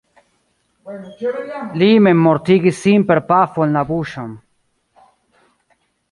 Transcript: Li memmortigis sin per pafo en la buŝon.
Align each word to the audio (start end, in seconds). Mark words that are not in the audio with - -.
Li 1.81 1.89
memmortigis 2.05 2.79
sin 2.85 3.05
per 3.11 3.21
pafo 3.31 3.65
en 3.65 3.77
la 3.79 3.83
buŝon. 3.91 4.31